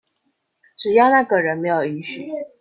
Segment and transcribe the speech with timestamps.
[0.75, 2.27] 只要那個人沒有允許